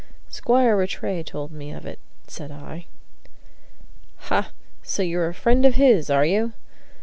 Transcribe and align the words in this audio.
"Squire 0.29 0.75
Rattray 0.75 1.21
told 1.21 1.51
me 1.51 1.69
of 1.71 1.85
it," 1.85 1.99
said 2.27 2.49
I. 2.51 2.87
"Ha! 4.31 4.49
So 4.81 5.03
you're 5.03 5.27
a 5.29 5.33
friend 5.35 5.63
of 5.63 5.75
his, 5.75 6.09
are 6.09 6.25
you?" 6.25 6.53